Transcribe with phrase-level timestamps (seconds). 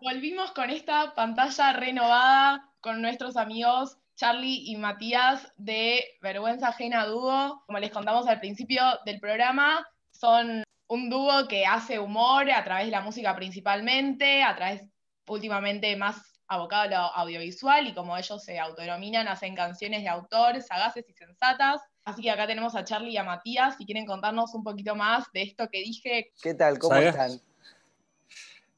[0.00, 7.62] Volvimos con esta pantalla renovada con nuestros amigos Charlie y Matías de Vergüenza Ajena Dúo.
[7.66, 12.86] Como les contamos al principio del programa, son un dúo que hace humor a través
[12.86, 14.84] de la música principalmente, a través
[15.28, 20.62] últimamente más abocado a lo audiovisual y como ellos se autodenominan, hacen canciones de autor,
[20.62, 21.82] sagaces y sensatas.
[22.04, 25.30] Así que acá tenemos a Charlie y a Matías, si quieren contarnos un poquito más
[25.32, 26.32] de esto que dije.
[26.40, 26.78] ¿Qué tal?
[26.78, 27.40] ¿Cómo están?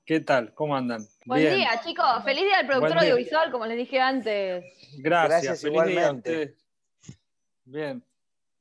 [0.08, 0.54] ¿Qué tal?
[0.54, 1.06] ¿Cómo andan?
[1.26, 2.06] Buen día, chicos.
[2.24, 4.64] Feliz día al productor audiovisual, como les dije antes.
[4.96, 6.56] Gracias, igualmente.
[7.66, 8.02] Bien.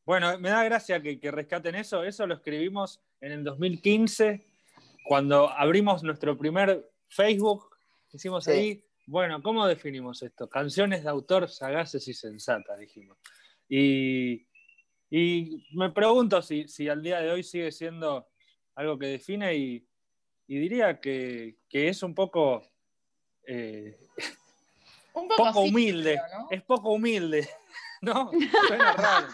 [0.04, 2.04] Bueno, me da gracia que, rescaten eso.
[2.04, 4.46] Eso lo escribimos en el 2015,
[5.06, 7.70] cuando abrimos nuestro primer Facebook.
[8.12, 10.50] Hicimos ahí, bueno, ¿cómo definimos esto?
[10.50, 13.18] Canciones de autor sagaces y sensatas, dijimos.
[13.70, 14.46] Y,
[15.72, 18.28] me pregunto si, si al día de hoy sigue siendo
[18.76, 19.88] algo que define y,
[20.48, 22.64] y diría que, es un poco,
[23.46, 24.00] eh,
[25.14, 26.20] un poco, humilde.
[26.50, 27.48] Es poco humilde,
[28.02, 28.32] ¿no?
[28.68, 29.28] Suena raro.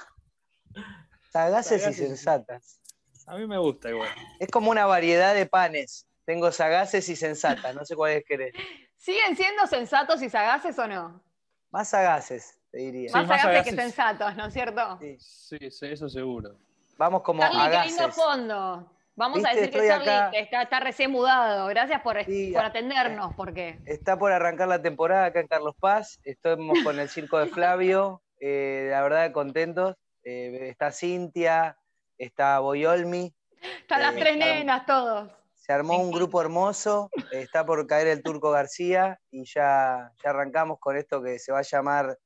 [1.31, 2.79] Sagaces y sensatas.
[3.25, 4.09] A mí me gusta igual.
[4.39, 6.07] Es como una variedad de panes.
[6.25, 8.53] Tengo sagaces y sensatas, no sé cuáles querés.
[8.97, 11.21] ¿Siguen siendo sensatos y sagaces o no?
[11.69, 13.11] Más sagaces, te diría.
[13.11, 14.99] más, sagaces, que sensatos, ¿no es cierto?
[14.99, 16.55] Sí, sí eso seguro.
[16.97, 17.81] Vamos como agaces.
[17.81, 18.92] qué lindo fondo.
[19.15, 21.67] Vamos a decir que Charlie está, recién mudado.
[21.67, 23.33] Gracias por, atendernos.
[23.35, 23.79] Porque...
[23.85, 26.19] Está por arrancar la temporada acá en Carlos Paz.
[26.23, 28.21] Estamos con el circo de Flavio.
[28.45, 29.95] Eh, la verdad, contentos.
[30.25, 31.77] Eh, está Cintia,
[32.17, 33.33] está Boyolmi.
[33.79, 35.31] Están las eh, tres nenas, todos.
[35.55, 37.09] Se armó un grupo hermoso.
[37.31, 41.59] está por caer el Turco García y ya, ya arrancamos con esto que se va
[41.59, 42.17] a llamar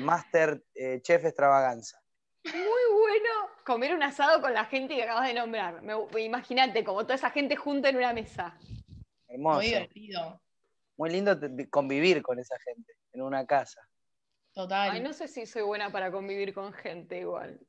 [0.00, 0.62] Master
[1.02, 2.00] Chef Extravaganza.
[2.44, 3.30] Muy bueno
[3.64, 5.82] comer un asado con la gente que acabas de nombrar.
[6.18, 8.58] Imagínate, como toda esa gente junta en una mesa.
[9.28, 9.56] Hermoso.
[9.56, 10.40] Muy divertido.
[10.96, 11.38] Muy lindo
[11.70, 13.80] convivir con esa gente en una casa.
[14.52, 14.90] Total.
[14.90, 17.60] Ay, no sé si soy buena para convivir con gente igual.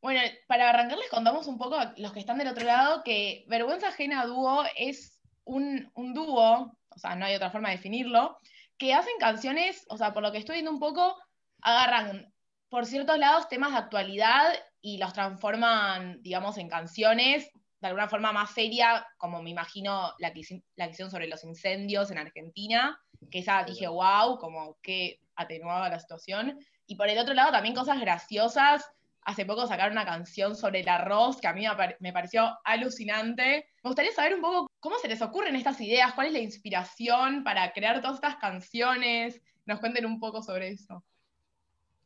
[0.00, 3.44] Bueno, para arrancar les contamos un poco a los que están del otro lado que
[3.48, 8.38] Vergüenza Ajena Dúo es un, un dúo, o sea, no hay otra forma de definirlo,
[8.78, 11.16] que hacen canciones, o sea, por lo que estoy viendo un poco,
[11.62, 12.32] agarran
[12.68, 17.50] por ciertos lados temas de actualidad y los transforman, digamos, en canciones
[17.80, 20.42] de alguna forma más seria, como me imagino la que,
[20.76, 22.98] la hicieron sobre los incendios en Argentina,
[23.30, 26.58] que esa dije, wow, como que atenuaba la situación.
[26.86, 28.84] Y por el otro lado también cosas graciosas.
[29.22, 31.64] Hace poco sacaron una canción sobre el arroz que a mí
[32.00, 33.68] me pareció alucinante.
[33.82, 37.42] Me gustaría saber un poco cómo se les ocurren estas ideas, cuál es la inspiración
[37.42, 39.40] para crear todas estas canciones.
[39.66, 41.04] Nos cuenten un poco sobre eso.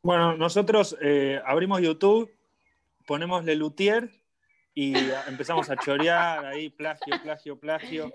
[0.03, 2.31] Bueno, nosotros eh, abrimos YouTube,
[3.05, 4.09] ponemos Lelutier
[4.73, 4.95] y
[5.27, 8.11] empezamos a chorear ahí, plagio, plagio, plagio.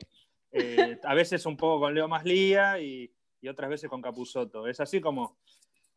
[0.50, 4.66] Eh, a veces un poco con Leo Maslía y, y otras veces con Capusoto.
[4.66, 5.38] Es así como,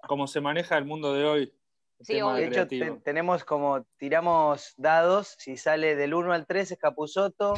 [0.07, 1.53] como se maneja el mundo de hoy.
[2.01, 2.67] Sí, de hecho,
[3.03, 7.55] tenemos como, tiramos dados, si sale del 1 al 3 es Capusoto,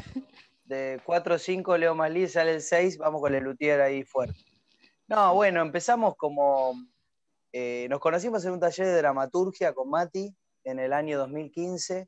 [0.63, 4.39] de 4 o 5 Leo Maslía, sale el 6, vamos con Lelutier ahí fuerte.
[5.07, 6.73] No, bueno, empezamos como
[7.53, 12.07] eh, nos conocimos en un taller de dramaturgia con Mati en el año 2015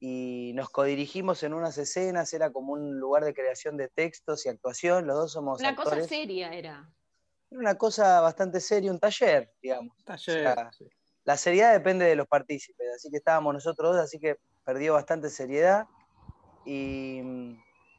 [0.00, 4.48] y nos codirigimos en unas escenas, era como un lugar de creación de textos y
[4.48, 6.90] actuación, los dos somos Una cosa seria era.
[7.50, 9.96] Era una cosa bastante seria, un taller, digamos.
[11.24, 15.28] La seriedad depende de los partícipes, así que estábamos nosotros dos, así que perdió bastante
[15.28, 15.86] seriedad
[16.64, 17.20] y,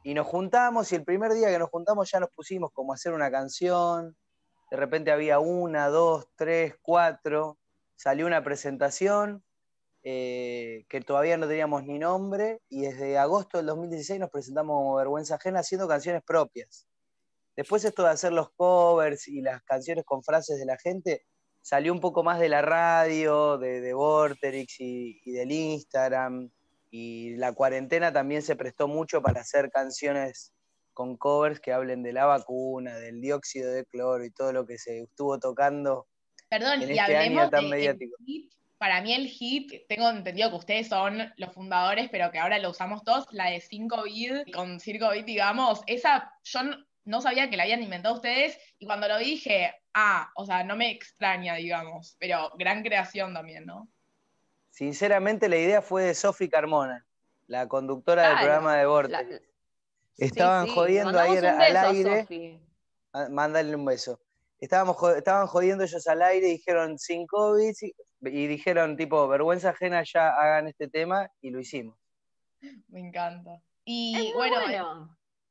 [0.02, 2.96] y nos juntamos y el primer día que nos juntamos ya nos pusimos como a
[2.96, 4.14] hacer una canción,
[4.74, 7.60] de repente había una, dos, tres, cuatro,
[7.94, 9.44] salió una presentación
[10.02, 14.96] eh, que todavía no teníamos ni nombre y desde agosto del 2016 nos presentamos como
[14.96, 16.88] Vergüenza Ajena haciendo canciones propias.
[17.54, 21.24] Después esto de hacer los covers y las canciones con frases de la gente
[21.62, 26.50] salió un poco más de la radio, de, de Vorterix y, y del Instagram
[26.90, 30.52] y la cuarentena también se prestó mucho para hacer canciones
[30.94, 34.78] con covers que hablen de la vacuna, del dióxido de cloro y todo lo que
[34.78, 36.06] se estuvo tocando
[36.48, 38.16] Perdón, en y este año tan mediático.
[38.78, 42.70] para mí el hit, tengo entendido que ustedes son los fundadores, pero que ahora lo
[42.70, 46.60] usamos todos, la de 5 bit con Circo Beat, digamos, esa yo
[47.04, 50.76] no sabía que la habían inventado ustedes y cuando lo dije, ah, o sea, no
[50.76, 53.88] me extraña, digamos, pero gran creación también, ¿no?
[54.70, 57.06] Sinceramente la idea fue de Sofi Carmona,
[57.46, 59.53] la conductora del programa de Vortex.
[60.16, 62.60] Estaban jodiendo ahí al aire.
[63.12, 64.20] Ah, mándale un beso.
[64.60, 67.74] Estábamos, estaban jodiendo ellos al aire, dijeron sin COVID
[68.22, 71.96] y dijeron tipo, vergüenza ajena, ya hagan este tema y lo hicimos.
[72.88, 73.60] Me encanta.
[73.84, 74.56] Y bueno,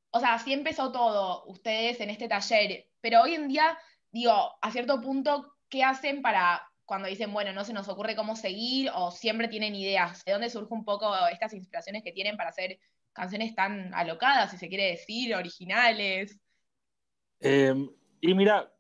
[0.09, 3.77] o sea, así empezó todo, ustedes en este taller, pero hoy en día,
[4.11, 8.35] digo, a cierto punto, ¿qué hacen para cuando dicen, bueno, no se nos ocurre cómo
[8.35, 10.23] seguir o siempre tienen ideas?
[10.25, 12.79] ¿De dónde surge un poco estas inspiraciones que tienen para hacer
[13.13, 16.39] canciones tan alocadas, si se quiere decir, originales?
[17.39, 17.89] Em,
[18.21, 18.71] y mira,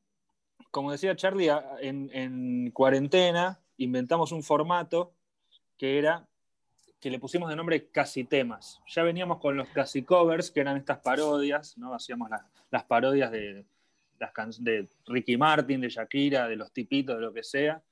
[0.71, 1.51] como decía Charlie,
[1.81, 5.13] en, cuarentena inventamos un formato
[5.77, 6.27] que era
[6.99, 8.81] que le pusimos de nombre casi temas.
[8.87, 11.93] Ya veníamos con los casi covers, que eran estas parodias, ¿no?
[11.93, 12.29] Hacíamos
[12.71, 13.65] las parodias de,
[14.19, 17.83] las de Ricky Martin, de Shakira, de los tipitos, de lo que sea.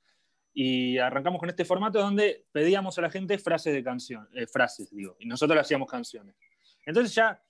[0.54, 4.90] Y arrancamos con este formato donde pedíamos a la gente frases de canción, eh, frases,
[4.90, 6.34] digo, y nosotros le hacíamos canciones.
[6.84, 7.42] Entonces ya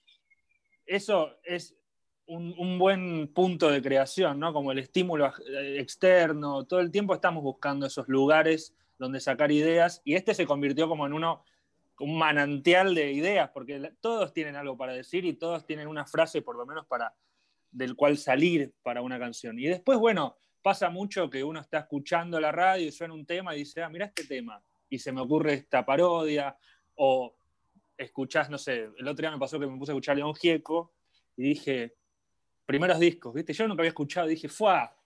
[0.87, 1.75] eso es
[2.27, 4.53] un, buen punto de creación, ¿no?
[4.53, 10.01] Como el estímulo eh, externo, todo el tiempo estamos buscando esos lugares donde sacar ideas
[10.05, 11.45] y este se convirtió como en uno,
[11.99, 16.41] un manantial de ideas, porque todos tienen algo para decir y todos tienen una frase
[16.41, 17.15] por lo menos para
[17.71, 19.59] del cual salir para una canción.
[19.59, 23.55] Y después, bueno, pasa mucho que uno está escuchando la radio y suena un tema
[23.55, 26.57] y dice, ah, mira este tema, y se me ocurre esta parodia,
[26.95, 27.37] o
[27.97, 30.93] escuchás, no sé, el otro día me pasó que me puse a escuchar León Gieco
[31.37, 31.95] y dije,
[32.65, 33.53] primeros discos, ¿viste?
[33.53, 34.97] Yo nunca había escuchado, dije, ¡fua!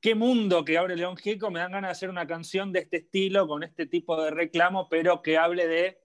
[0.00, 2.98] qué mundo que abre León Gieco, me dan ganas de hacer una canción de este
[2.98, 6.00] estilo, con este tipo de reclamo, pero que hable de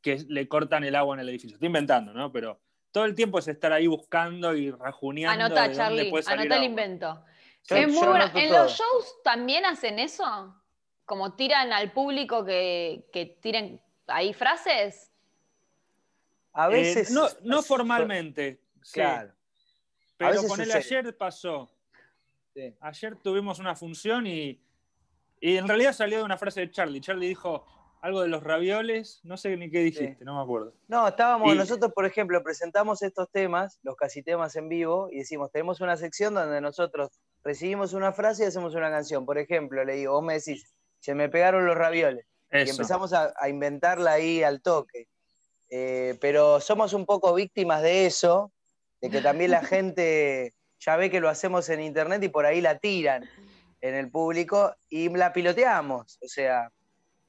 [0.00, 1.56] que le cortan el agua en el edificio.
[1.56, 2.30] Estoy inventando, ¿no?
[2.30, 2.60] Pero
[2.92, 5.46] todo el tiempo es estar ahí buscando y rajuneando.
[5.46, 7.24] Anota, Charlie, anota el invento.
[7.70, 10.54] ¿En los shows también hacen eso?
[11.04, 15.10] ¿Como tiran al público que, que tiren ahí frases?
[16.52, 17.10] A veces.
[17.10, 18.60] Eh, no, formalmente.
[18.92, 19.32] Claro.
[20.16, 21.70] Pero con el ayer pasó.
[22.80, 24.60] Ayer tuvimos una función y,
[25.40, 27.00] y, en realidad salió de una frase de Charlie.
[27.00, 27.66] Charlie dijo
[28.00, 30.74] algo de los ravioles, no sé ni qué dijiste, no me acuerdo.
[30.86, 35.50] No, estábamos, nosotros por ejemplo presentamos estos temas, los casi temas en vivo, y decimos,
[35.50, 39.26] tenemos una sección donde nosotros recibimos una frase y hacemos una canción.
[39.26, 42.26] Por ejemplo, le digo, vos me decís, se me pegaron los ravioles.
[42.50, 45.08] Y empezamos a, inventarla ahí al toque.
[45.70, 48.52] Eh, pero somos un poco víctimas de eso,
[49.00, 52.60] de que también la gente ya ve que lo hacemos en internet y por ahí
[52.60, 53.28] la tiran
[53.80, 56.18] en el público y la piloteamos.
[56.22, 56.70] O sea,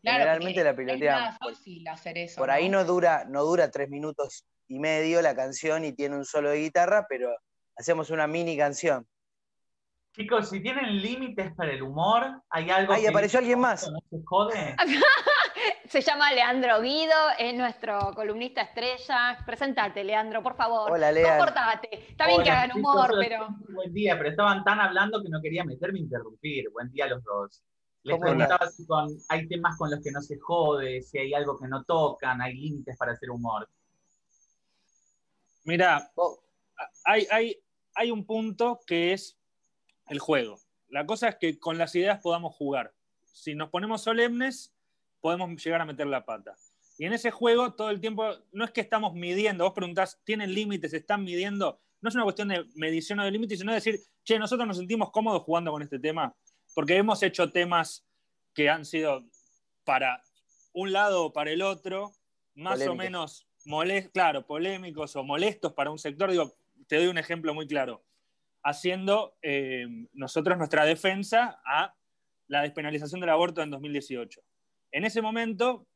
[0.02, 1.34] generalmente la piloteamos.
[1.34, 2.40] Es fácil hacer eso.
[2.40, 6.26] Por ahí no dura, no dura tres minutos y medio la canción y tiene un
[6.26, 7.36] solo de guitarra, pero
[7.76, 9.08] hacemos una mini canción.
[10.16, 12.94] Chicos, si tienen límites para el humor, hay algo.
[12.94, 13.82] Ahí apareció alguien más.
[13.82, 14.76] se jode.
[15.90, 19.38] se llama Leandro Guido, es nuestro columnista estrella.
[19.46, 20.90] Presentate, Leandro, por favor.
[20.90, 21.46] Hola, Leandro.
[21.46, 22.12] Comportate.
[22.12, 23.50] Está bien que hagan humor, pero.
[23.74, 26.70] Buen día, pero estaban tan hablando que no quería meterme e interrumpir.
[26.72, 27.62] Buen día a los dos.
[28.04, 28.86] Les preguntaba si
[29.28, 32.54] hay temas con los que no se jode, si hay algo que no tocan, hay
[32.54, 33.68] límites para hacer humor.
[35.66, 36.10] Mira,
[37.04, 37.58] hay, hay,
[37.96, 39.38] hay un punto que es
[40.08, 40.60] el juego.
[40.90, 42.94] La cosa es que con las ideas podamos jugar.
[43.34, 44.74] Si nos ponemos solemnes,
[45.20, 46.56] podemos llegar a meter la pata.
[46.98, 50.54] Y en ese juego todo el tiempo, no es que estamos midiendo, vos preguntás, ¿tienen
[50.54, 50.94] límites?
[50.94, 51.80] ¿Están midiendo?
[52.02, 54.78] No es una cuestión de medición o de límites, sino de decir, che, nosotros nos
[54.78, 56.34] sentimos cómodos jugando con este tema,
[56.74, 58.06] porque hemos hecho temas
[58.54, 59.26] que han sido
[59.84, 60.24] para
[60.72, 62.14] un lado o para el otro,
[62.54, 66.32] más o menos molestos, claro, polémicos o molestos para un sector.
[66.32, 66.54] Digo,
[66.88, 68.06] te doy un ejemplo muy claro
[68.66, 71.96] haciendo eh, nosotros nuestra defensa a
[72.48, 74.42] la despenalización del aborto en 2018.
[74.92, 75.88] En ese momento,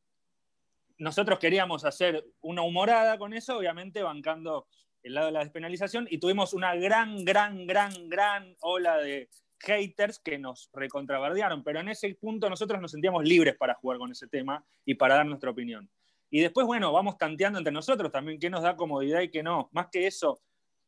[0.99, 4.67] nosotros queríamos hacer una humorada con eso, obviamente bancando
[5.01, 10.19] el lado de la despenalización, y tuvimos una gran, gran, gran, gran ola de haters
[10.19, 14.27] que nos recontrabardearon, pero en ese punto nosotros nos sentíamos libres para jugar con ese
[14.27, 15.89] tema y para dar nuestra opinión.
[16.29, 19.69] Y después, bueno, vamos tanteando entre nosotros también qué nos da comodidad y qué no.
[19.71, 20.39] Más que eso,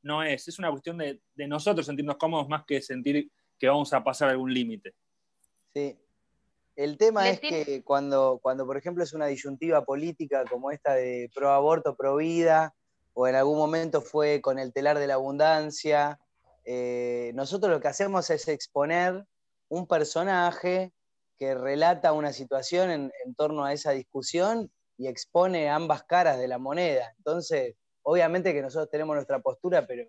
[0.03, 4.03] no es, es una cuestión de, nosotros sentirnos cómodos más que sentir que vamos a
[4.03, 4.93] pasar algún límite.
[5.73, 5.97] Sí.
[6.75, 11.29] El tema es que cuando, cuando, por ejemplo, es una disyuntiva política como esta de
[11.33, 12.73] pro aborto, pro vida,
[13.13, 16.19] o en algún momento fue con el telar de la abundancia,
[16.63, 19.25] eh, nosotros lo que hacemos es exponer
[19.67, 20.93] un personaje
[21.37, 26.47] que relata una situación en, en torno a esa discusión y expone ambas caras de
[26.47, 27.13] la moneda.
[27.17, 30.05] Entonces, obviamente que nosotros tenemos nuestra postura, pero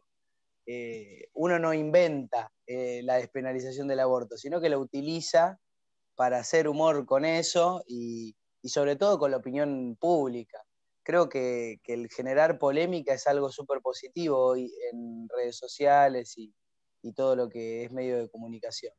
[0.67, 5.59] eh, uno no inventa eh, la despenalización del aborto, sino que la utiliza
[6.15, 10.63] para hacer humor con eso y, sobre todo con la opinión pública.
[11.03, 16.55] Creo que, el generar polémica es algo súper positivo hoy en redes sociales y,
[17.03, 18.95] y todo lo que es medio de comunicación.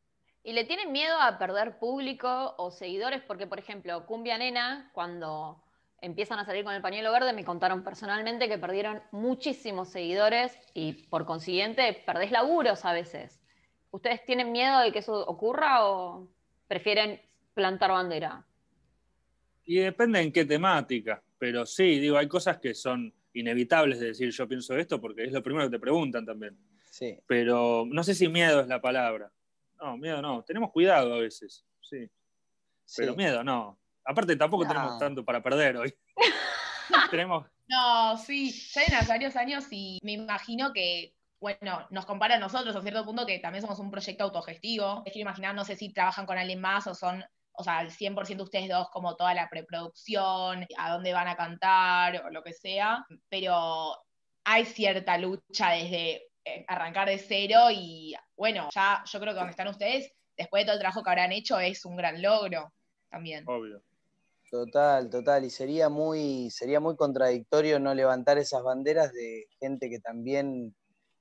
[0.46, 3.22] ¿Y le tienen miedo a perder público o seguidores?
[3.24, 5.63] Porque, por ejemplo, Cumbia Nena, cuando
[6.04, 11.08] empiezan a salir con el pañuelo verde, me contaron personalmente que perdieron muchísimos seguidores y
[11.08, 13.42] por consiguiente perdés laburos a veces.
[13.90, 16.28] ¿Ustedes tienen miedo de que eso ocurra o
[16.68, 17.22] prefieren
[17.54, 18.46] plantar bandera?
[19.66, 24.30] Y depende en qué temática, pero sí, digo, hay cosas que son inevitables de decir
[24.30, 26.58] yo pienso esto porque es lo primero que te preguntan también.
[26.92, 27.18] Sí.
[27.26, 29.32] Pero no sé si miedo es la palabra.
[29.80, 30.44] No, miedo no.
[30.44, 32.10] Tenemos cuidado a veces, sí.
[32.98, 33.80] Pero miedo no.
[34.06, 35.94] Aparte tampoco tenemos tanto para perder hoy.
[37.12, 37.46] tenemos...
[37.68, 42.74] No, sí, ya hay varios años y me imagino que bueno, nos compara a nosotros
[42.74, 45.04] a cierto punto que también somos un proyecto autogestivo.
[45.06, 47.92] Es que imaginar, no sé si trabajan con alguien más o son, o sea, al
[47.92, 52.54] 100% ustedes dos como toda la preproducción, a dónde van a cantar o lo que
[52.54, 53.94] sea, pero
[54.46, 59.52] hay cierta lucha desde eh, arrancar de cero y bueno, ya yo creo que donde
[59.52, 62.72] están ustedes, después de todo el trabajo que habrán hecho, es un gran logro
[63.10, 63.44] también.
[63.50, 63.84] Obvio.
[64.54, 65.46] Total, total.
[65.46, 70.76] Y sería muy, sería muy contradictorio no levantar esas banderas de gente que también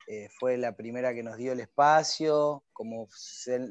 [0.06, 3.08] eh, fue la primera que nos dio el espacio, como,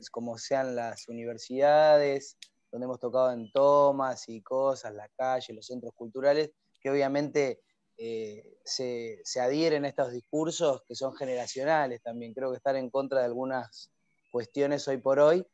[0.10, 2.38] como sean las universidades,
[2.72, 6.50] donde hemos tocado en tomas y cosas, la calle, los centros culturales,
[6.82, 7.62] que obviamente
[8.00, 12.34] eh, se, adhieren a estos discursos que son generacionales también.
[12.34, 13.92] Creo que estar en contra de algunas
[14.32, 15.46] cuestiones hoy por hoy,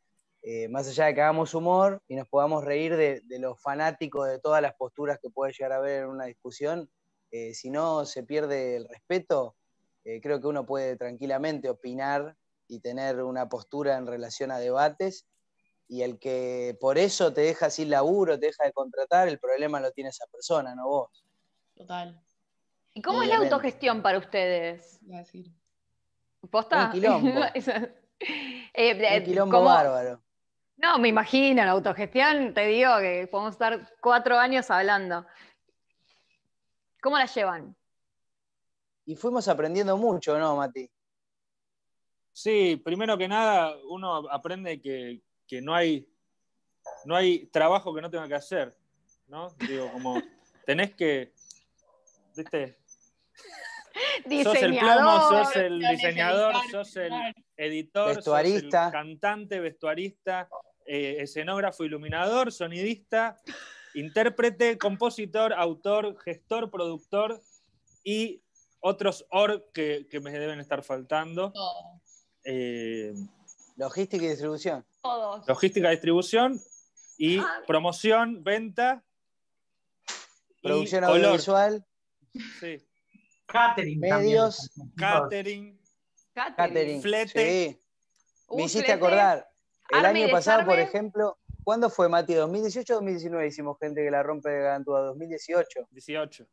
[0.50, 4.24] eh, más allá de que hagamos humor y nos podamos reír de, de lo fanático
[4.24, 6.90] de todas las posturas que puede llegar a haber en una discusión,
[7.52, 9.58] si no se pierde el respeto,
[10.08, 12.38] eh, creo que uno puede tranquilamente opinar
[12.70, 15.28] y tener una postura en relación a debates
[15.90, 19.82] y el que por eso te deja sin laburo, te deja de contratar, el problema
[19.82, 21.26] lo tiene esa persona, no vos.
[21.76, 22.22] Total.
[22.94, 24.98] ¿Y cómo es la autogestión para ustedes?
[25.02, 25.52] Decir.
[26.50, 26.86] ¿Posta?
[26.86, 27.42] Un quilombo.
[28.74, 30.20] Eh, un quilombo bárbaro.
[30.78, 35.26] No, me imagino, la autogestión, te digo que podemos estar cuatro años hablando.
[37.02, 37.76] ¿Cómo la llevan?
[39.08, 40.88] y fuimos aprendiendo mucho, ¿no, Mati?
[42.34, 45.22] Sí, primero que nada, uno aprende que,
[45.62, 46.06] no, hay,
[47.06, 48.78] no hay trabajo que no tenga que hacer,
[49.28, 49.50] ¿no?
[49.66, 50.22] Digo, como
[50.66, 51.34] tenés que,
[52.36, 52.78] ¿viste?
[54.44, 57.12] Sos el plomo, sos el diseñador, sos el
[57.56, 58.86] editor, vestuarista.
[58.86, 60.50] Sos el cantante, vestuarista,
[60.86, 63.38] eh, escenógrafo, iluminador, sonidista,
[63.94, 67.42] intérprete, compositor, autor, gestor, productor
[68.04, 68.42] y
[68.80, 71.52] otros OR que, me deben estar faltando.
[72.44, 73.14] Eh,
[73.76, 74.86] logística y distribución.
[75.02, 75.48] Todos.
[75.48, 76.62] Logística, y distribución
[77.18, 77.64] y ah.
[77.66, 79.04] promoción, venta.
[80.62, 81.86] Producción audiovisual.
[82.60, 82.84] Sí.
[83.48, 84.00] Catering.
[84.00, 84.70] Medios.
[84.98, 85.80] Catering.
[86.34, 87.02] Catering.
[87.02, 87.70] Flete.
[87.70, 87.82] Sí.
[88.56, 89.48] Me hiciste acordar.
[89.90, 92.34] El año pasado, por ejemplo, ¿cuándo fue, Mati?
[92.34, 95.02] ¿2018 o 2019 hicimos gente que la rompe de Gantúa?
[95.02, 95.88] 2018.
[95.92, 96.48] 18.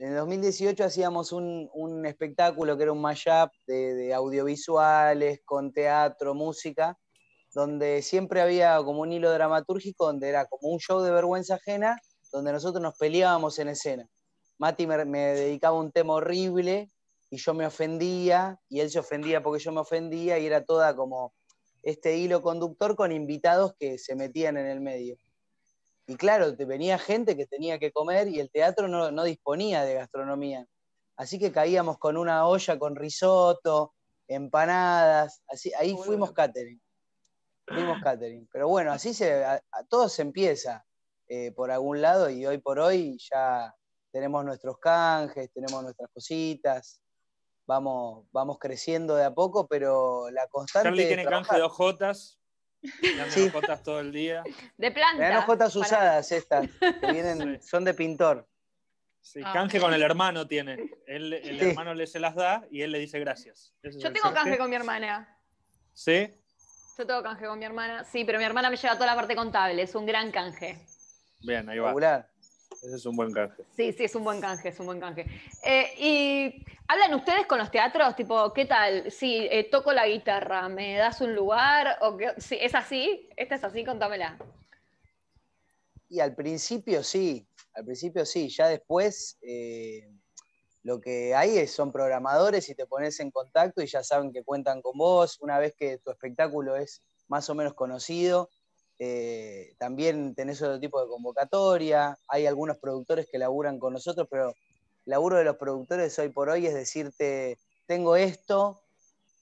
[0.00, 6.96] En 2018 hacíamos un, espectáculo que era un mashup de, audiovisuales con teatro, música,
[7.52, 11.98] donde siempre había como un hilo dramatúrgico, donde era como un show de vergüenza ajena,
[12.30, 14.08] donde nosotros nos peleábamos en escena.
[14.58, 16.90] Mati me, me dedicaba un tema horrible
[17.30, 20.96] y yo me ofendía, y él se ofendía porque yo me ofendía, y era toda
[20.96, 21.34] como
[21.82, 25.16] este hilo conductor con invitados que se metían en el medio.
[26.06, 29.94] Y claro, te venía gente que tenía que comer y el teatro no, disponía de
[29.94, 30.66] gastronomía.
[31.16, 33.94] Así que caíamos con una olla con risotto,
[34.26, 36.80] empanadas, así, ahí fuimos catering.
[37.66, 38.48] Fuimos catering.
[38.50, 39.44] Pero bueno, así se,
[39.90, 40.86] todo se empieza
[41.28, 43.74] eh, por algún lado y hoy por hoy ya
[44.10, 47.00] tenemos nuestros canjes, tenemos nuestras cositas,
[47.66, 50.88] vamos, vamos creciendo de a poco, pero la constante.
[50.88, 52.38] Charlie tiene canje de ojotas
[53.30, 53.50] Sí.
[53.84, 54.44] todo el día.
[54.76, 55.28] De planta.
[55.28, 56.68] Me hojotas usadas estas,
[57.00, 58.48] que vienen, son de pintor.
[59.20, 60.78] Sí, ah, canje con el hermano tiene.
[61.06, 63.74] el hermano le se las da y él le dice gracias.
[63.82, 65.36] Yo tengo canje con mi hermana.
[65.92, 66.32] ¿Sí?
[66.96, 68.04] Yo tengo canje con mi hermana.
[68.04, 69.82] Sí, pero mi hermana me lleva toda la parte contable.
[69.82, 70.86] Es un gran canje.
[71.40, 71.92] Bien, ahí va.
[72.82, 73.62] Ese es un buen canje.
[73.76, 75.26] Sí, sí, es un buen canje, es un buen canje.
[75.64, 79.10] Eh, y hablan ustedes con los teatros, tipo, ¿qué tal?
[79.10, 81.98] Sí, eh, toco la guitarra, ¿me das un lugar?
[82.02, 83.28] ¿O ¿Es así?
[83.36, 83.84] ¿Esta es así?
[83.84, 84.38] Contámela.
[86.08, 90.10] Y al principio sí, al principio sí, ya después eh,
[90.82, 94.42] lo que hay es, son programadores y te pones en contacto y ya saben que
[94.42, 98.48] cuentan con vos, una vez que tu espectáculo es más o menos conocido,
[98.98, 104.48] eh, también tenés otro tipo de convocatoria, hay algunos productores que laburan con nosotros, pero
[104.48, 104.54] el
[105.04, 108.80] laburo de los productores hoy por hoy es decirte, tengo esto,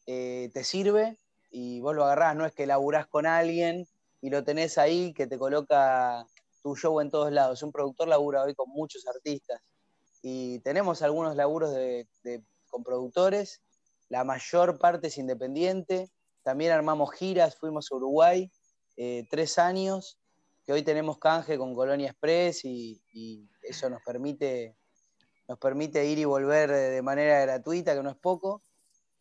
[0.07, 1.17] eh, te sirve,
[1.51, 3.87] y vos lo agarrás, no es que laburás con alguien
[4.21, 6.27] y lo tenés ahí, que te coloca
[6.63, 7.63] tu show en todos lados.
[7.63, 9.63] Un productor labura hoy con muchos artistas
[10.23, 11.75] y tenemos algunos laburos
[12.69, 13.63] con productores,
[14.09, 16.11] la mayor parte es independiente.
[16.43, 18.51] También armamos giras, fuimos a Uruguay
[18.97, 20.19] eh, tres años,
[20.65, 23.01] que hoy tenemos canje con Colonia Express y,
[23.63, 24.77] eso nos permite,
[25.49, 28.63] nos permite ir y volver de manera gratuita, que no es poco.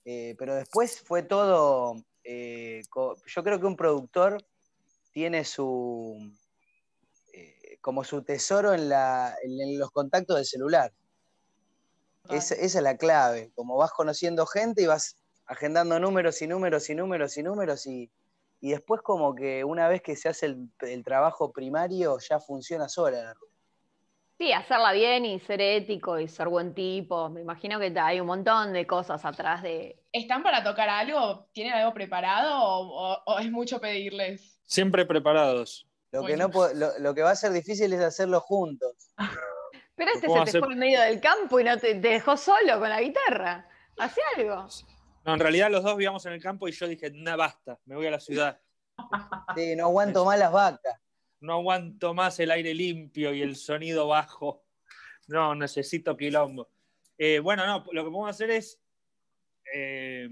[0.05, 4.45] Eh, pero después fue todo, eh, yo creo que un productor
[5.11, 6.31] tiene su,
[7.81, 8.89] como su tesoro en,
[9.79, 10.93] los contactos de celular.
[12.29, 15.17] esa es la clave, como vas conociendo gente y vas
[15.47, 18.11] agendando números y números y números y números y,
[18.61, 23.35] después como que una vez que se hace el, trabajo primario ya funciona sola la
[24.37, 27.29] Sí, hacerla bien y ser ético y ser buen tipo.
[27.29, 29.97] Me imagino que hay un montón de cosas atrás de...
[30.11, 31.47] ¿Están para tocar algo?
[31.53, 34.59] ¿Tienen algo preparado o, es mucho pedirles?
[34.65, 35.87] Siempre preparados.
[36.11, 36.49] Lo que, no,
[36.99, 39.09] lo, que va a ser difícil es hacerlo juntos.
[39.95, 42.79] Pero este se te fue en medio del campo y no te, te dejó solo
[42.79, 43.69] con la guitarra.
[43.97, 44.67] Hace algo.
[45.25, 47.95] No, en realidad los dos vivíamos en el campo y yo dije, no, basta, me
[47.95, 48.61] voy a la ciudad.
[49.55, 51.01] Sí, no aguanto más las vacas.
[51.39, 54.63] No aguanto más el aire limpio y el sonido bajo.
[55.27, 56.69] No, necesito quilombo.
[57.17, 58.79] Eh, bueno, no, lo que podemos hacer es
[59.73, 60.29] eh,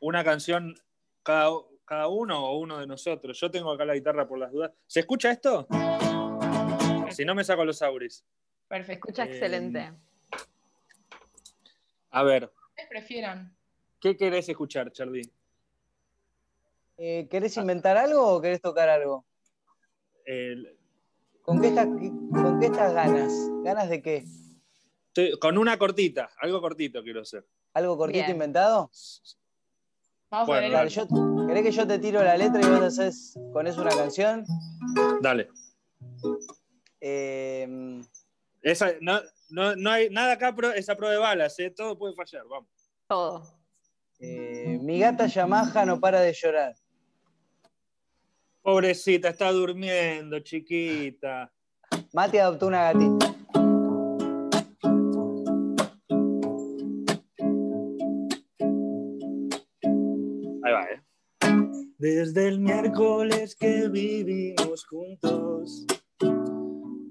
[0.00, 0.74] una canción
[1.22, 1.50] cada,
[1.86, 3.40] cada, uno o uno de nosotros.
[3.40, 4.70] Yo tengo acá la guitarra por las dudas.
[4.86, 5.66] ¿Se escucha esto?
[7.10, 8.22] Si no, me saco los auris.
[8.68, 9.08] Perfecto.
[9.08, 9.80] Escucha excelente.
[9.80, 9.92] Eh,
[12.10, 12.52] a ver.
[12.76, 13.56] ¿Qué prefieran?
[14.00, 15.30] ¿Qué querés escuchar, Charlie?
[16.98, 19.24] Eh, ¿Querés inventar algo o querés tocar algo?
[21.42, 23.32] ¿Con, qué estás, ganas?
[23.62, 24.24] ¿Ganas de qué?
[25.40, 27.46] con una cortita, algo cortito quiero hacer.
[27.72, 28.90] ¿Algo cortito inventado?
[30.30, 30.88] Vamos a ver.
[31.46, 34.44] ¿Querés que yo te tiro la letra y vos haces con eso una canción?
[35.22, 35.48] Dale.
[37.00, 37.66] Eh,
[39.00, 41.70] no, hay nada acá, es a prueba de balas, ¿eh?
[41.70, 42.68] todo puede fallar, vamos.
[43.06, 43.55] Todo.
[44.18, 46.74] Eh, mi gata Yamaha no para de llorar.
[48.62, 51.52] Pobrecita, está durmiendo, chiquita.
[52.12, 53.34] Mati adoptó una gatita.
[60.64, 61.02] Ahí va, ¿eh?
[61.98, 65.86] Desde el miércoles que vivimos juntos,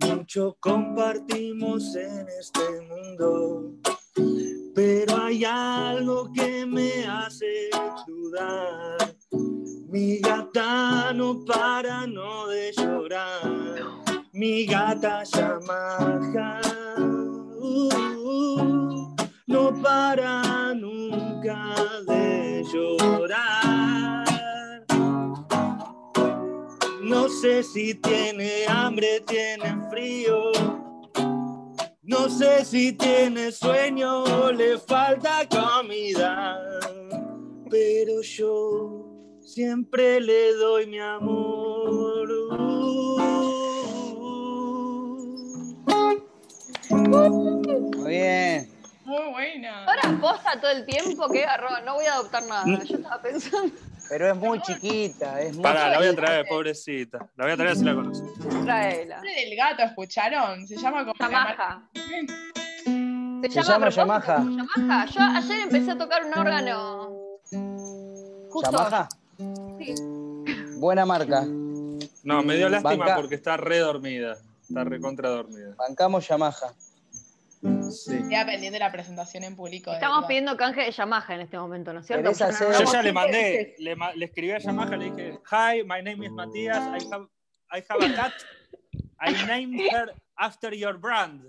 [0.02, 3.76] mucho compartimos en este mundo
[4.76, 7.70] pero hay algo que me hace
[8.06, 9.16] dudar.
[9.88, 13.82] Mi gata no para no de llorar.
[14.34, 16.60] Mi gata Yamaha
[17.58, 19.16] uh,
[19.48, 21.74] no para nunca
[22.06, 24.26] de llorar.
[27.02, 30.75] No sé si tiene hambre, tiene frío
[32.08, 36.60] no sé si tiene sueño o le falta comida,
[37.70, 42.30] pero yo siempre le doy mi amor.
[46.90, 48.72] Muy bien.
[49.04, 49.86] Muy buena.
[49.86, 52.84] Ahora posa todo el tiempo, qué garrón, no voy a adoptar nada.
[52.84, 53.74] Yo estaba pensando.
[54.10, 55.42] Pero es muy chiquita.
[55.42, 57.28] Es muy Pará, la voy a traer, pobrecita.
[57.36, 58.24] La voy a traer si la conoces.
[58.64, 59.22] Traela.
[59.22, 60.68] del gato, ¿escucharon?
[60.68, 61.14] Se llama como.
[61.20, 61.90] Yamaha.
[61.94, 64.38] Se, Se llama, Yamaha.
[64.38, 65.06] Yamaha.
[65.08, 67.14] Yo ayer empecé a tocar un órgano.
[68.50, 68.72] Justo.
[68.72, 69.10] ¿Yamaha?
[69.80, 69.96] Sí.
[70.78, 71.44] Buena marca.
[72.24, 74.38] No, me dio lástima porque está re dormida.
[74.68, 75.76] Está re contra dormida.
[75.78, 76.74] Bancamos Yamaha.
[77.92, 78.28] Sí.
[78.30, 79.92] Queda pendiente la presentación en público.
[79.92, 82.32] Estamos pidiendo canje de Yamaha en este momento, ¿no es cierto?
[82.32, 86.32] Yo ya le mandé, le, le, escribí a Yamaha, le dije, Hi, my name is
[86.32, 87.28] Matías, I have,
[87.72, 88.34] I have a cat.
[89.20, 91.42] I named her after your brand.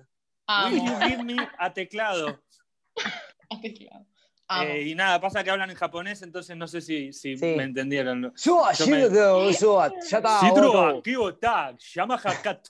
[0.48, 2.38] Will you give me a teclado?
[3.50, 4.06] a teclado.
[4.48, 8.32] Eh, y nada, pasa que hablan en japonés, entonces no sé si, si me entendieron.
[8.36, 9.08] Yo, me...
[11.94, 12.68] Yamaha Cat.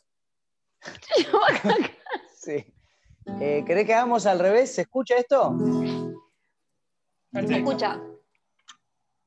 [2.35, 2.64] Sí.
[3.41, 4.75] Eh, ¿Querés que hagamos al revés?
[4.75, 5.55] ¿Se escucha esto?
[7.33, 8.01] Se escucha.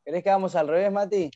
[0.04, 1.30] ¿Querés que hagamos al revés, Mati?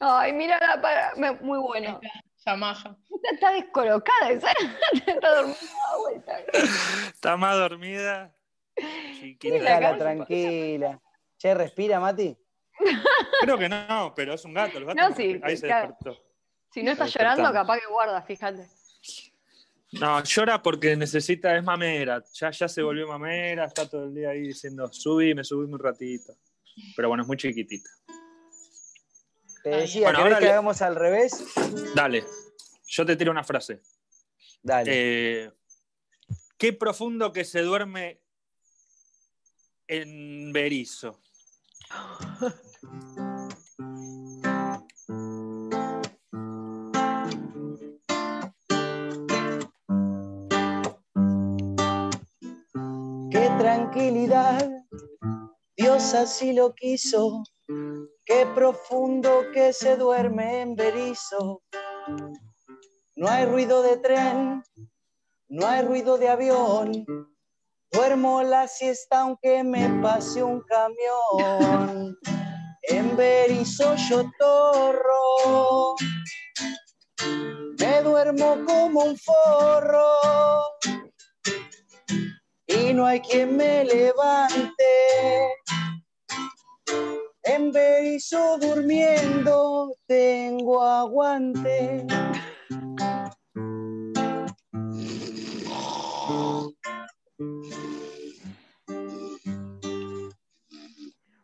[0.00, 1.14] Ay, mira la para...
[1.40, 2.00] Muy bueno.
[2.44, 2.96] Yamaha.
[3.14, 4.30] Está, está descolocada,
[5.06, 5.56] está dormida
[5.98, 6.38] vuelta.
[7.08, 8.34] Está más dormida.
[9.40, 11.00] Déjala tranquila.
[11.38, 12.36] Che, ¿respira, Mati?
[13.40, 14.78] Creo que no, pero es un gato.
[14.78, 16.16] El gato no, sí, ahí se despertó.
[16.72, 18.68] Si no está llorando, capaz que guarda, fíjate.
[19.92, 22.22] No, llora porque necesita, es mamera.
[22.34, 25.78] Ya, ya se volvió mamera, está todo el día ahí diciendo, subí, me subí un
[25.78, 26.36] ratito.
[26.94, 27.88] Pero bueno, es muy chiquitita.
[29.62, 31.44] Te decía, ¿querés que hagamos al revés?
[31.94, 32.24] Dale,
[32.86, 33.80] yo te tiro una frase.
[34.62, 34.90] Dale.
[34.92, 35.52] Eh,
[36.56, 38.20] qué profundo que se duerme
[39.88, 41.20] en Berizo.
[56.14, 57.42] Así lo quiso.
[58.24, 61.62] Qué profundo que se duerme en Berizo.
[63.16, 64.62] No hay ruido de tren,
[65.48, 67.06] no hay ruido de avión.
[67.90, 72.16] Duermo la siesta aunque me pase un camión.
[72.82, 75.96] En Berizo yo torro.
[77.80, 80.20] Me duermo como un forro.
[82.68, 84.74] Y no hay quien me levante.
[87.56, 92.04] En Berizo durmiendo tengo aguante.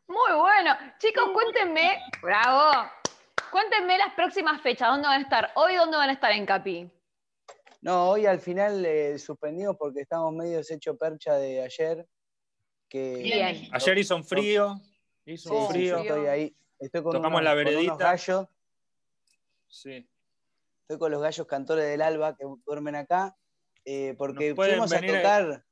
[0.06, 0.76] Muy bueno.
[0.98, 2.90] Chicos, cuéntenme, bravo.
[3.50, 5.50] Cuéntenme las próximas fechas, ¿dónde van a estar?
[5.54, 6.90] Hoy, ¿dónde van a estar en Capi?
[7.80, 12.06] No, hoy al final eh, suspendimos porque estamos medio hecho percha de ayer.
[12.86, 14.78] Que Ayer hizo un frío.
[15.26, 15.98] Hizo un frío.
[15.98, 16.56] estoy ahí.
[16.78, 17.96] Estoy con Tocamos la veredita.
[17.96, 18.48] gallos.
[19.68, 20.08] Sí.
[20.82, 23.36] Estoy con los gallos cantores del alba que duermen acá.
[23.84, 25.64] Eh, porque fuimos a tocar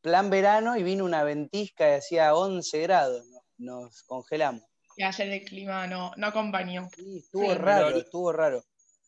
[0.00, 3.26] plan verano y vino una ventisca y hacía 11 grados.
[3.58, 4.62] Nos congelamos.
[4.96, 6.88] Y ayer el clima no, no acompañó.
[6.94, 8.64] Sí, estuvo raro, estuvo raro.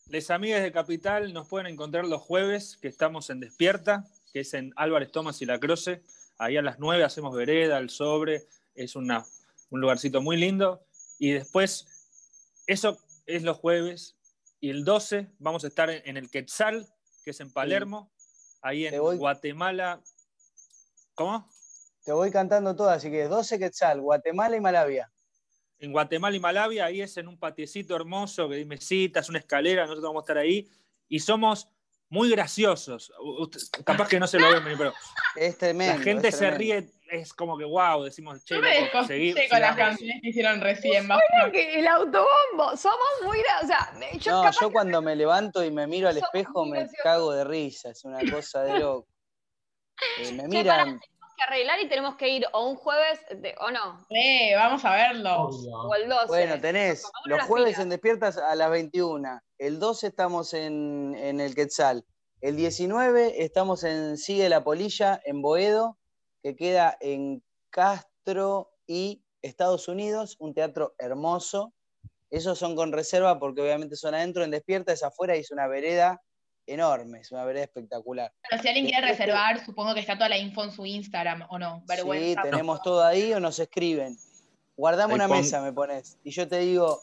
[0.07, 4.53] Les amigas de Capital nos pueden encontrar los jueves que estamos en Despierta, que es
[4.53, 6.01] en Álvarez Tomás y La Croce.
[6.37, 8.43] Ahí a las 9 hacemos vereda, el sobre,
[8.75, 9.25] es una,
[9.73, 10.85] un lugarcito muy lindo.
[11.19, 11.87] Y después,
[12.67, 14.15] eso es los jueves.
[14.59, 16.87] Y el 12 vamos a estar en el Quetzal,
[17.23, 18.11] que es en Palermo,
[18.61, 20.01] ahí en Guatemala.
[21.15, 21.49] ¿Cómo?
[22.05, 25.13] Te voy cantando todas, así que 12 Quetzal, Guatemala y Malavia
[25.83, 29.83] en Guatemala y Malavia, ahí es en un patiecito hermoso, que hay mesitas, una escalera,
[29.83, 30.69] nosotros vamos a estar ahí,
[31.09, 31.67] y somos
[32.07, 33.11] muy graciosos.
[33.83, 34.93] Capaz que no se lo ven pero
[35.35, 39.61] es tremendo, la gente se ríe, es como que wow, decimos, che, Yo seguir, con
[39.61, 41.07] las canciones que hicieron recién.
[41.07, 45.69] Bueno, que el autobombo, somos muy, o sea, yo, no, yo cuando me levanto y
[45.69, 49.07] me miro al espejo me cago de risa, es una cosa de loco.
[50.19, 53.19] Eh, me miran que arreglar y tenemos que ir o un jueves
[53.59, 54.05] o no.
[54.09, 55.49] Sí, vamos a verlo.
[55.49, 56.27] O el 12.
[56.27, 59.39] Bueno, tenés los jueves en Despiertas a las 21.
[59.57, 62.05] El 12 estamos en, el Quetzal.
[62.41, 65.97] El 19 estamos en Sigue la Polilla, en Boedo,
[66.43, 71.73] que queda en Castro y Estados Unidos, un teatro hermoso.
[72.29, 75.67] Esos son con reserva porque obviamente son adentro, en Despierta es afuera y es una
[75.67, 76.21] vereda
[76.65, 78.33] enorme, es una vereda espectacular.
[78.49, 81.57] Pero si alguien quiere reservar, supongo que está toda la info en su Instagram, ¿o
[81.57, 81.83] no?
[81.87, 84.17] Sí, tenemos todo ahí o nos escriben.
[84.75, 86.17] Guardame una mesa, me pones.
[86.23, 87.01] Y yo te digo,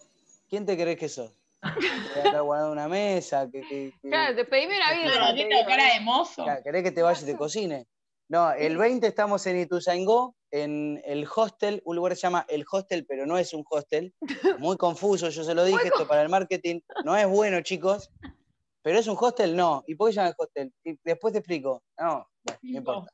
[0.49, 1.33] ¿quién te crees que sos?
[1.63, 3.49] A guardando una mesa.
[3.51, 5.13] Que, Claro, te pedíme una vida.
[5.13, 6.45] Claro, cara de mozo.
[6.65, 7.87] ¿Querés que te vaya y te cocine?
[8.31, 12.65] No, el 20 estamos en Ituzaingó, en el hostel, un lugar que se llama El
[12.71, 14.15] Hostel, pero no es un hostel.
[14.61, 18.13] Muy confuso, yo se lo dije, esto para el marketing no es bueno, chicos.
[18.83, 19.83] Pero es un hostel, no.
[19.89, 20.73] ¿Y por qué se llama hostel?
[20.85, 21.83] Y después te explico.
[21.99, 23.13] No, bueno, no importa.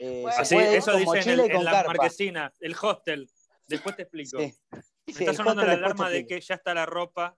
[0.00, 3.28] Eh, Así, eso dice en, la marquesina, el hostel.
[3.68, 4.38] Después te explico.
[4.38, 4.54] Me
[5.06, 7.36] está sonando la alarma de que ya está la ropa.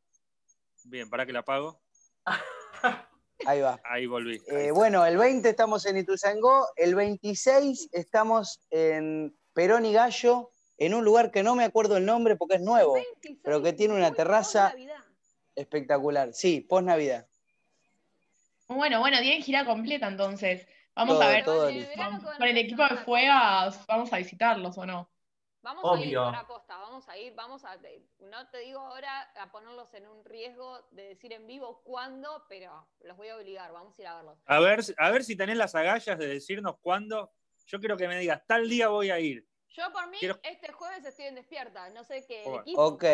[0.84, 1.82] Bien, ¿para que la apago?
[3.44, 3.80] Ahí va.
[3.84, 4.40] Ahí volví.
[4.48, 10.94] Eh, bueno, el 20 estamos en Ituzaingó, el 26 estamos en Perón y Gallo, en
[10.94, 12.96] un lugar que no me acuerdo el nombre porque es nuevo,
[13.42, 14.74] pero que tiene una terraza
[15.54, 16.32] espectacular.
[16.32, 17.26] Sí, post Navidad.
[18.68, 20.66] Bueno, bueno, tienen gira completa entonces.
[20.94, 21.44] Vamos a ver.
[21.44, 25.10] Todo con, el equipo de Fuegas, vamos a visitarlos o no.
[25.66, 27.76] Vamos a ir a costa, vamos a ir, vamos a.
[28.20, 32.86] No te digo ahora a ponerlos en un riesgo de decir en vivo cuándo, pero
[33.00, 34.38] los voy a obligar, vamos a ir a verlos.
[34.46, 37.32] A ver, a ver si tenés las agallas de decirnos cuándo.
[37.66, 39.44] Yo quiero que me digas, tal día voy a ir.
[39.70, 42.44] Yo por mí, este jueves estoy en despierta, no sé qué.
[42.76, 43.04] Ok.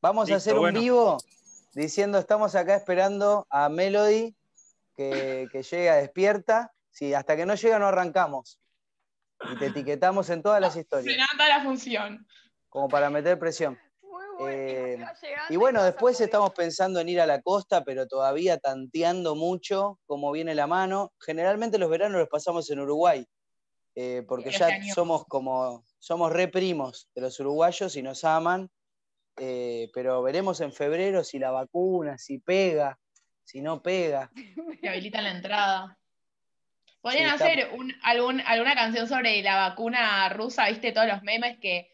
[0.00, 1.18] Vamos a hacer un vivo
[1.74, 4.34] diciendo, estamos acá esperando a Melody
[4.96, 6.72] que, llega despierta.
[6.90, 8.58] Sí, hasta que no llega no arrancamos.
[9.50, 11.14] Y te etiquetamos en todas las historias.
[11.14, 12.26] Se la función.
[12.68, 13.78] Como para meter presión.
[14.48, 14.98] Eh,
[15.50, 20.32] y bueno, después estamos pensando en ir a la costa, pero todavía tanteando mucho cómo
[20.32, 21.12] viene la mano.
[21.20, 23.26] Generalmente los veranos los pasamos en Uruguay,
[23.94, 28.70] eh, porque ya somos como, somos re primos de los uruguayos y nos aman.
[29.38, 32.98] eh, pero veremos en febrero si la vacuna, si pega,
[33.44, 34.30] si no pega.
[34.80, 35.98] Que habilitan la entrada.
[37.02, 37.68] Podrían hacer
[38.04, 41.90] alguna canción sobre la vacuna rusa, viste, todos los memes que,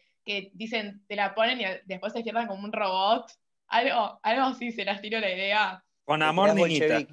[0.53, 3.25] dicen, te la ponen y después se cierran como un robot.
[3.67, 5.83] Algo, algo así, se las tiro la idea.
[6.05, 6.99] Con amor, niñita.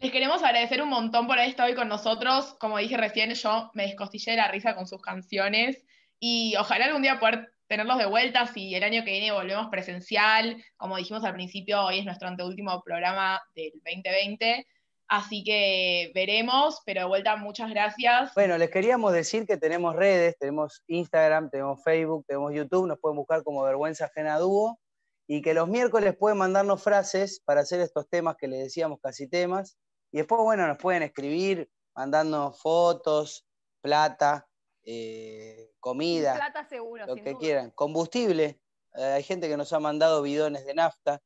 [0.00, 2.56] Les queremos agradecer un montón por haber estado hoy con nosotros.
[2.58, 5.84] Como dije recién, yo me descostillé la risa con sus canciones
[6.18, 10.56] y ojalá algún día poder tenerlos de vuelta si el año que viene volvemos presencial.
[10.76, 14.66] Como dijimos al principio, hoy es nuestro anteúltimo programa del 2020.
[15.10, 18.32] Así que veremos, pero de vuelta muchas gracias.
[18.34, 23.16] Bueno, les queríamos decir que tenemos redes, tenemos Instagram, tenemos Facebook, tenemos YouTube, nos pueden
[23.16, 24.78] buscar como Vergüenza Ajena Dúo
[25.26, 29.28] y que los miércoles pueden mandarnos frases para hacer estos temas que les decíamos casi
[29.28, 29.76] temas.
[30.12, 33.44] Y después, bueno, nos pueden escribir mandando fotos,
[33.80, 34.46] plata,
[34.84, 37.72] eh, comida, plata seguro, lo que quieran.
[37.72, 38.60] Combustible,
[38.94, 41.20] eh, hay gente que nos ha mandado bidones de nafta.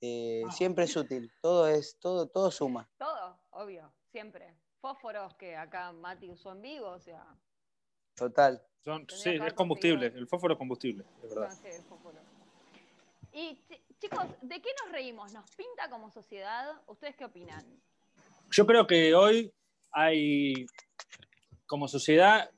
[0.00, 0.52] Eh, ah.
[0.52, 2.88] Siempre es útil, todo es, todo, todo suma.
[2.98, 4.54] Todo, obvio, siempre.
[4.80, 7.24] Fósforos que acá Mati usó en vivo, o sea.
[8.14, 8.62] Total.
[9.08, 11.52] sí, es combustible, el fósforo es combustible, es verdad.
[13.32, 13.58] Y
[14.00, 15.32] chicos, ¿de qué nos reímos?
[15.32, 16.80] ¿Nos pinta como sociedad?
[16.86, 17.64] ¿Ustedes qué opinan?
[18.50, 19.52] Yo creo que hoy
[19.92, 20.66] hay,
[21.66, 22.50] como sociedad,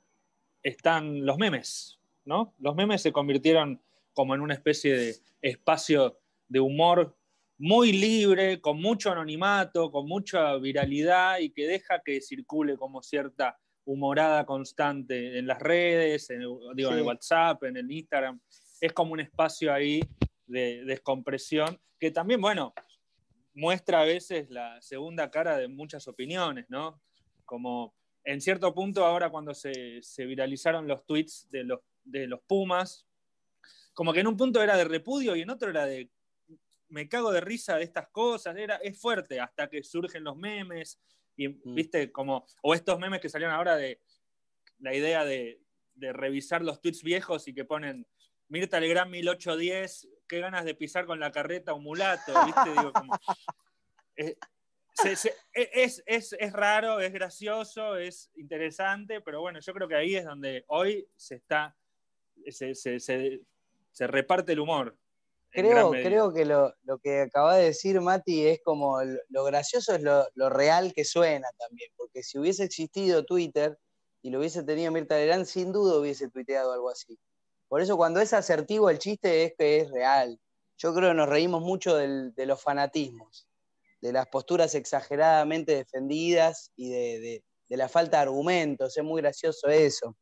[0.62, 2.54] están los memes, ¿no?
[2.58, 3.82] Los memes se convirtieron
[4.14, 7.16] como en una especie de espacio de humor
[7.62, 13.56] muy libre, con mucho anonimato, con mucha viralidad y que deja que circule como cierta
[13.84, 16.40] humorada constante en las redes, en,
[16.74, 18.40] digo, en el WhatsApp, en el Instagram.
[18.80, 20.00] Es como un espacio ahí
[20.44, 22.74] de descompresión que también, bueno,
[23.54, 27.00] muestra a veces la segunda cara de muchas opiniones, ¿no?
[27.44, 27.94] Como
[28.24, 33.06] en cierto punto ahora cuando se, viralizaron los tweets de los, de los Pumas,
[33.94, 36.10] como que en un punto era de repudio y en otro era de
[36.92, 41.00] me cago de risa de estas cosas, era, es fuerte, hasta que surgen los memes,
[41.36, 41.74] y mm.
[41.74, 44.00] viste, como, o estos memes que salieron ahora de
[44.78, 45.58] la idea de,
[45.94, 48.06] revisar los tweets viejos y que ponen
[48.48, 53.12] Mirta Legrand 1810, qué ganas de pisar con la carreta un mulato, viste, digo, como,
[54.16, 54.36] eh,
[55.04, 60.24] e, es, es, raro, es gracioso, es interesante, pero bueno, yo creo que ahí es
[60.24, 61.76] donde hoy se está,
[62.48, 64.98] se, se reparte el humor.
[65.52, 70.48] Creo, creo que lo, que acaba de decir Mati es como lo, gracioso es lo,
[70.48, 73.78] real que suena también, porque si hubiese existido Twitter
[74.22, 77.18] y lo hubiese tenido Mirta Legrand, sin duda hubiese tuiteado algo así.
[77.68, 80.40] Por eso cuando es asertivo el chiste es que es real.
[80.78, 83.46] Yo creo que nos reímos mucho de los fanatismos,
[84.00, 88.96] de las posturas exageradamente defendidas y de, la falta de argumentos.
[88.96, 90.16] Es muy gracioso eso.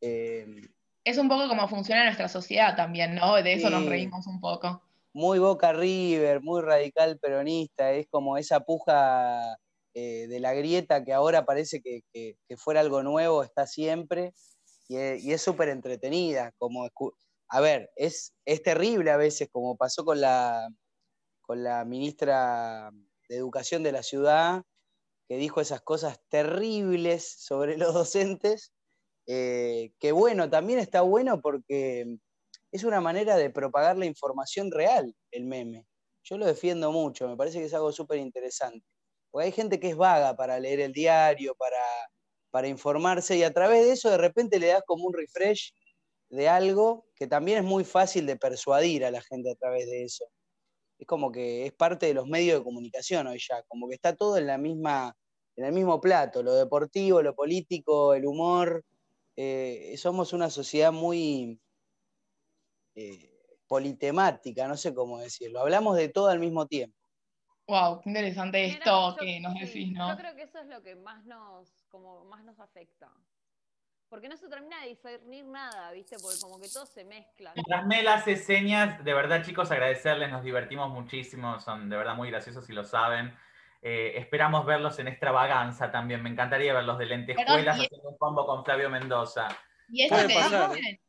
[0.00, 0.44] Eh,
[1.06, 3.36] es un poco como funciona nuestra sociedad también, ¿no?
[3.36, 4.82] De eso nos reímos un poco.
[5.12, 9.56] Muy Boca River, muy radical peronista, es como esa puja
[9.94, 14.34] eh, de la grieta que ahora parece que, fuera algo nuevo, está siempre,
[14.88, 14.96] y
[15.32, 16.88] es súper entretenida, como,
[17.48, 20.68] a ver, es, es terrible a veces, como pasó con la,
[21.40, 22.90] con la ministra
[23.28, 24.64] de Educación de la ciudad,
[25.28, 28.72] que dijo esas cosas terribles sobre los docentes,
[29.26, 32.18] eh, que bueno, también está bueno porque
[32.72, 35.86] es una manera de propagar la información real, el meme.
[36.24, 38.86] Yo lo defiendo mucho, me parece que es algo súper interesante.
[39.30, 41.82] Porque hay gente que es vaga para leer el diario, para,
[42.50, 45.72] para informarse, y a través de eso de repente le das como un refresh
[46.30, 50.04] de algo que también es muy fácil de persuadir a la gente a través de
[50.04, 50.24] eso.
[50.98, 54.16] Es como que es parte de los medios de comunicación hoy ya, como que está
[54.16, 55.14] todo en la misma,
[55.56, 58.84] en el mismo plato, lo deportivo, lo político, el humor,
[59.36, 61.60] eh, somos una sociedad muy
[62.94, 63.30] eh,
[63.66, 65.60] politemática, no sé cómo decirlo.
[65.60, 66.96] Hablamos de todo al mismo tiempo.
[67.68, 70.08] Wow, qué interesante esto que nos decís, ¿no?
[70.10, 73.10] Yo creo que eso es lo que más nos, como más nos afecta.
[74.08, 76.16] Porque no se termina de discernir nada, ¿viste?
[76.20, 77.52] Porque como que todo se mezcla.
[77.66, 82.30] Las Mel hace señas, de verdad, chicos, agradecerles, nos divertimos muchísimo, son de verdad muy
[82.30, 83.36] graciosos y lo saben.
[83.88, 86.20] Eh, esperamos verlos en extravaganza también.
[86.20, 89.46] Me encantaría verlos de lentejuelas haciendo un combo con Flavio Mendoza.
[89.88, 91.00] Y esto, que dicen,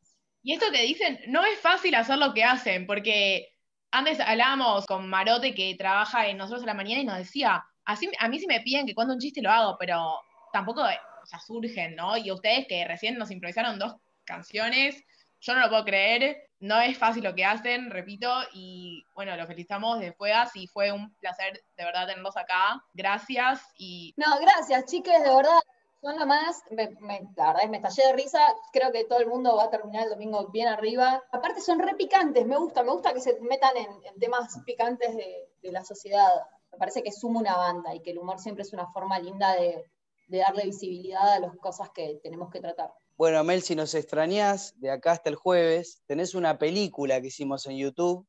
[0.44, 3.48] y esto que dicen, no es fácil hacer lo que hacen, porque
[3.90, 8.08] antes hablábamos con Marote que trabaja en nosotros a la mañana y nos decía, así,
[8.16, 10.14] a mí si me piden que cuando un chiste lo hago, pero
[10.52, 12.16] tampoco o surgen, ¿no?
[12.16, 15.04] Y ustedes que recién nos improvisaron dos canciones,
[15.40, 19.46] yo no lo puedo creer, no es fácil lo que hacen, repito, y bueno, lo
[19.46, 22.82] felicitamos de Fuegas y fue un placer de verdad tenerlos acá.
[22.94, 24.12] Gracias y...
[24.16, 25.60] No, gracias, chiques, de verdad.
[26.00, 26.90] son lo más, me,
[27.36, 28.40] la verdad es me estallé de risa,
[28.72, 31.22] creo que todo el mundo va a terminar el domingo bien arriba.
[31.30, 35.48] Aparte son re picantes, me gusta, me gusta que se metan en, temas picantes de,
[35.70, 36.28] la sociedad.
[36.72, 39.54] Me parece que suma una banda y que el humor siempre es una forma linda
[39.54, 39.84] de
[40.28, 42.90] darle visibilidad a las cosas que tenemos que tratar.
[43.18, 47.66] Bueno, Mel, si nos extrañás, de acá hasta el jueves, tenés una película que hicimos
[47.66, 48.24] en YouTube,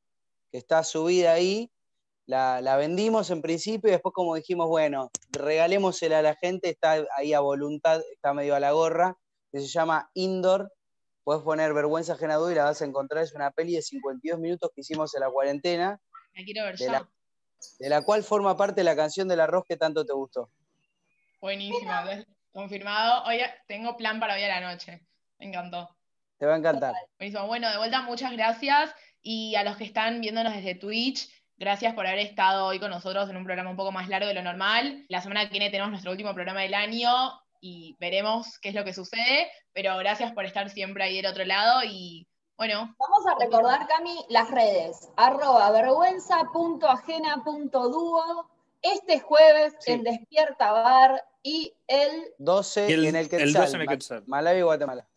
[0.51, 1.71] que está subida ahí,
[2.25, 7.33] la, vendimos en principio y después como dijimos, bueno, regalémosela a la gente, está ahí
[7.33, 9.15] a voluntad, está medio a la gorra,
[9.51, 10.73] que se llama Indoor.
[11.23, 13.23] Puedes poner Vergüenza Ajena y la vas a encontrar.
[13.23, 16.01] Es una peli de 52 minutos que hicimos en la cuarentena.
[16.33, 17.09] La quiero ver de La,
[17.77, 20.49] de la cual forma parte la canción del arroz que tanto te gustó.
[21.41, 22.03] Buenísima,
[22.51, 23.23] confirmado.
[23.25, 25.01] Hoy tengo plan para hoy a la noche.
[25.37, 25.95] Me encantó.
[26.37, 26.95] Te va a encantar.
[27.17, 27.47] Buenísimo.
[27.47, 28.93] Bueno, de vuelta, muchas gracias.
[29.21, 33.29] Y a los que están viéndonos desde Twitch, Gracias por haber estado hoy con nosotros
[33.29, 35.03] en un programa un poco más largo de lo normal.
[35.09, 37.11] La semana que viene tenemos nuestro último programa del año
[37.59, 41.43] y veremos qué es lo que sucede, pero gracias por estar siempre ahí del otro
[41.43, 42.95] lado y bueno.
[42.97, 48.49] Vamos a recordar, Cami, las redes, arroba vergüenza.ajena.duo,
[48.81, 53.87] este jueves en Despierta Bar y el 12 en el Quetzal, el 12 en el
[53.87, 54.23] Quetzal.
[54.27, 55.07] Malawi, Guatemala.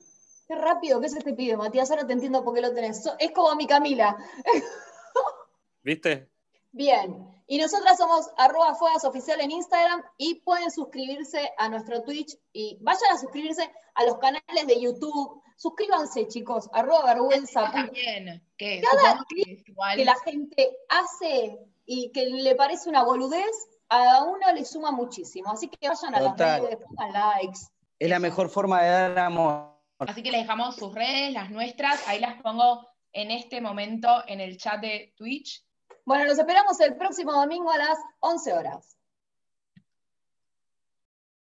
[0.47, 3.03] Qué rápido que se te pide, Matías, ahora te entiendo por qué lo tenés.
[3.19, 4.17] Es como mi Camila.
[5.83, 6.29] ¿Viste?
[6.73, 7.29] Bien.
[7.47, 12.79] Y nosotras somos arroba fuegas oficial en Instagram y pueden suscribirse a nuestro Twitch y
[12.81, 15.43] vayan a suscribirse a los canales de YouTube.
[15.57, 17.71] Suscríbanse, chicos, arroba vergüenza.
[17.71, 24.23] También, que Cada clip que la gente hace y que le parece una boludez, a
[24.25, 25.51] uno le suma muchísimo.
[25.51, 27.61] Así que vayan a las redes, pongan likes.
[27.99, 29.73] Es la mejor forma de dar amor.
[29.99, 34.41] Así que les dejamos sus redes, las nuestras, ahí las pongo en este momento en
[34.41, 35.65] el chat de Twitch
[36.05, 38.97] bueno, los esperamos el próximo domingo a las 11 horas.